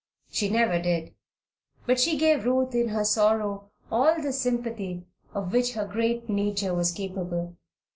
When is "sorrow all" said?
3.05-4.19